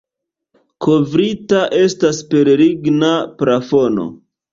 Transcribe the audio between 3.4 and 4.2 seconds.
plafono.